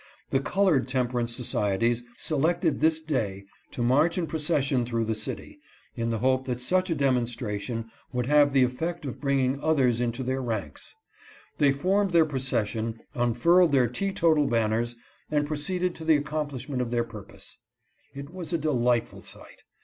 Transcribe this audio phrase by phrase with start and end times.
[0.31, 5.59] The colored temperance societies selected this day to march in procession through the city,
[5.95, 10.23] in the hope that such a demonstration would have the effect of bringing others into
[10.23, 10.95] their ranks.
[11.59, 14.95] They formed their procession, unfurled their teetotal banners,
[15.29, 17.59] and proceed ed to the accomplishment of their purpose.
[18.15, 19.61] It was a delightful sight.